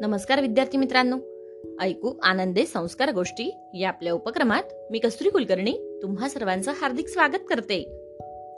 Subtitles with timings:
[0.00, 1.16] नमस्कार विद्यार्थी मित्रांनो.
[1.80, 8.00] ऐकू आनंदे संस्कार गोष्टी या आपल्या उपक्रमात मी कस्तुरी कुलकर्णी तुम्हा सर्वांचं हार्दिक स्वागत करते.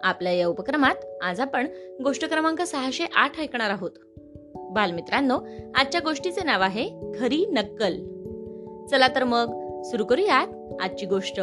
[0.02, 1.66] आपल्या या उपक्रमात आज आपण
[2.04, 3.90] गोष्ट क्रमांक सहाशे आठ ऐकणार आहोत.
[4.54, 5.38] बालमित्रांनो
[5.74, 7.94] आजच्या गोष्टीचे नाव आहे खरी नक्कल.
[8.86, 10.48] चला तर मग सुरू करूयात
[10.80, 11.40] आजची गोष्ट.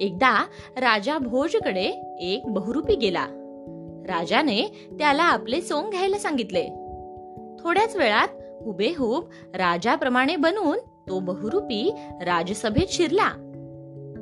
[0.00, 0.46] एकदा
[0.76, 3.26] राजा भोजकडे एक बहुरूपी गेला.
[4.08, 6.68] राजाने त्याला आपले सोंग घ्यायला सांगितले.
[7.60, 8.28] थोड्याच वेळात
[8.60, 9.24] हुबेहूब
[9.54, 10.78] राजाप्रमाणे बनून
[11.08, 13.46] तो बहुरूपी राजसभेत शिरला.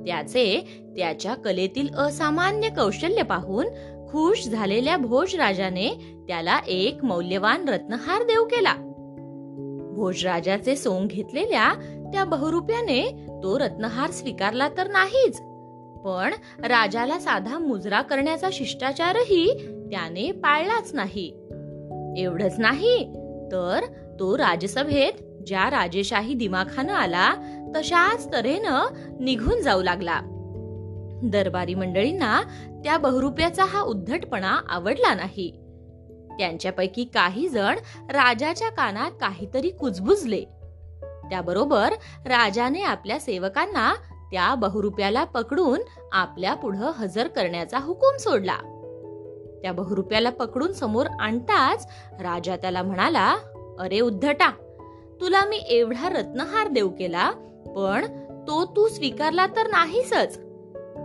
[0.07, 0.61] त्याचे
[0.97, 3.67] त्याच्या कलेतील असामान्य कौशल्य पाहून
[4.09, 8.75] खुश झालेल्या भोजराजाने त्याला एक मौल्यवान रत्नहार देऊ केला.
[9.95, 11.73] भोजराजाचे सोंग घेतलेल्या
[12.13, 15.41] त्या बहुरूप्याने तो रत्नहार स्वीकारला तर नाहीच
[16.05, 16.33] पण
[16.65, 19.53] राजाला साधा मुजरा करण्याचा शिष्टाचारही
[19.91, 21.33] त्याने पाळलाच नाही.
[22.17, 23.13] एवढंच नाही
[23.53, 23.81] तर
[24.21, 25.13] तो राजसभेत
[25.47, 27.35] ज्या राजेशाही दिमाखानं आला
[27.77, 28.87] तशाच तऱ्हेनं
[29.21, 30.21] निघून जाऊ लागला.
[31.23, 32.41] दरबारी मंडळींना
[32.85, 35.51] त्या बहुरुप्याचा हा उद्धटपणा आवडला नाही.
[36.39, 40.45] त्यांच्यापैकी काही जण राजाच्या कानात काहीतरी कुजबुजले.
[41.31, 41.93] त्याबरोबर
[42.27, 43.95] राजाने आपल्या सेवकांना
[44.33, 45.81] त्या बहुरुप्याला पकडून
[46.13, 48.57] आपल्या पुढं हजर करण्याचा हुकूम सोडला.
[49.63, 51.89] त्या बहुरुप्याला पकडून समोर आणताच
[52.21, 53.37] राजा त्याला म्हणाला
[53.79, 54.51] अरे उद्धटा
[55.21, 57.31] तुला मी एवढा रत्नहार देऊ केला
[57.77, 58.05] पण
[58.49, 60.39] तो तू स्वीकारला तर नाहीसच.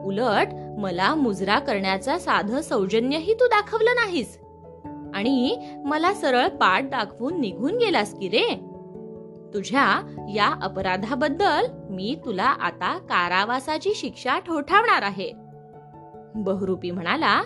[0.06, 4.38] उलट मला मुजरा करण्याचा साधं सौजन्यही तू दाखवलं नाहीस.
[5.16, 8.60] आणि मला सरळ पाठ दाखवून निघून गेलास की रे?
[9.54, 15.32] तुझ्या या अपराधाबद्दल मी तुला आता कारावासाची शिक्षा ठोठावणार आहे.
[16.36, 17.42] बहुरूपी म्हणाला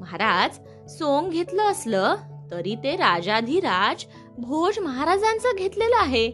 [0.00, 0.58] महाराज
[0.90, 2.14] सोंग घेतलं असलं
[2.50, 4.04] तरी ते राजाधिराज
[4.38, 6.30] भोज महाराजांचं घेतलेलं आहे.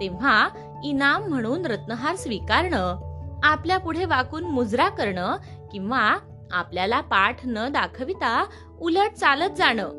[0.00, 0.48] तेव्हा
[0.84, 3.00] इनाम म्हणून रत्नहार स्वीकारणं
[3.42, 5.36] आपल्या पुढे वाकून मुजरा करणं
[5.72, 6.18] किंवा
[6.52, 8.46] आपल्याला पाठ न दाखविता
[8.80, 9.90] उलट चालत जाणं.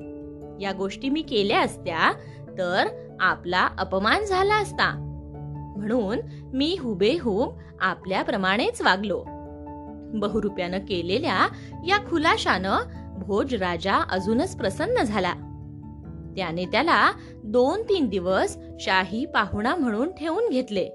[0.60, 2.12] या गोष्टी मी केल्या असत्या
[2.58, 2.88] तर
[3.20, 4.92] आपला अपमान झाला असता.
[5.78, 6.20] म्हणून
[6.54, 9.24] मी हुबेहूब आपल्याप्रमाणेच वागलो.
[10.14, 11.48] बहुरुप्यानं केलेल्या
[11.88, 12.78] या खुलाशानं
[13.18, 15.34] भोज राजा अजूनच प्रसन्न झाला.
[16.36, 17.12] त्याने त्याला
[17.44, 20.90] दोन तीन दिवस शाही पाहुणा म्हणून ठेवून घेतले.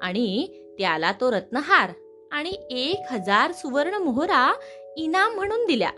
[0.00, 0.46] आणि
[0.78, 1.90] त्याला तो रत्नहार
[2.32, 4.54] आणि एक हजार सुवर्ण मोहरा
[4.96, 5.90] इनाम म्हणून दिल्या.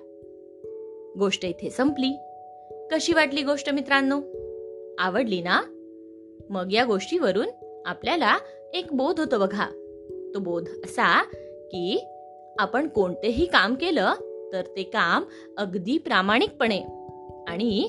[1.18, 2.16] गोष्ट इथे संपली.
[2.90, 4.20] कशी वाटली गोष्ट मित्रांनो?
[4.98, 5.60] आवडली ना?
[6.50, 7.48] मग या गोष्टीवरून
[7.86, 8.36] आपल्याला
[8.74, 9.66] एक बोध होतो बघा.
[10.34, 11.22] तो बोध असा
[11.72, 12.04] की
[12.58, 14.12] आपण कोणतेही काम केलं
[14.52, 15.24] तर ते काम
[15.58, 16.80] अगदी प्रामाणिकपणे
[17.48, 17.88] आणि